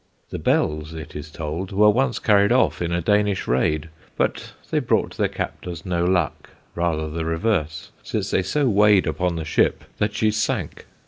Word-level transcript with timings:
The 0.31 0.39
bells 0.39 0.95
(it 0.95 1.15
is 1.15 1.29
told) 1.29 1.71
were 1.71 1.91
once 1.91 2.17
carried 2.17 2.51
off 2.51 2.81
in 2.81 2.91
a 2.91 3.03
Danish 3.03 3.47
raid; 3.47 3.89
but 4.17 4.53
they 4.71 4.79
brought 4.79 5.15
their 5.15 5.27
captors 5.27 5.85
no 5.85 6.03
luck 6.05 6.49
rather 6.73 7.07
the 7.07 7.23
reverse, 7.23 7.91
since 8.01 8.31
they 8.31 8.41
so 8.41 8.67
weighed 8.67 9.05
upon 9.05 9.35
the 9.35 9.45
ship 9.45 9.83
that 9.99 10.15
she 10.15 10.31
sank. 10.31 10.87